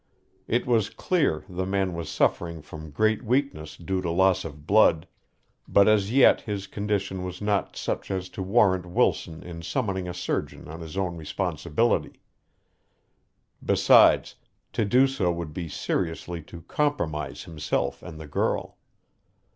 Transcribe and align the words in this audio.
It 0.47 0.65
was 0.65 0.89
clear 0.89 1.45
the 1.47 1.67
man 1.67 1.93
was 1.93 2.09
suffering 2.09 2.63
from 2.63 2.89
great 2.89 3.23
weakness 3.23 3.77
due 3.77 4.01
to 4.01 4.09
loss 4.09 4.43
of 4.43 4.65
blood, 4.65 5.07
but 5.67 5.87
as 5.87 6.11
yet 6.11 6.41
his 6.41 6.65
condition 6.65 7.23
was 7.23 7.39
not 7.39 7.75
such 7.77 8.09
as 8.09 8.27
to 8.29 8.41
warrant 8.41 8.87
Wilson 8.87 9.43
in 9.43 9.61
summoning 9.61 10.07
a 10.09 10.13
surgeon 10.15 10.67
on 10.67 10.79
his 10.81 10.97
own 10.97 11.17
responsibility. 11.17 12.19
Besides, 13.63 14.33
to 14.73 14.85
do 14.85 15.05
so 15.05 15.31
would 15.31 15.53
be 15.53 15.69
seriously 15.69 16.41
to 16.45 16.61
compromise 16.63 17.43
himself 17.43 18.01
and 18.01 18.19
the 18.19 18.25
girl. 18.25 18.79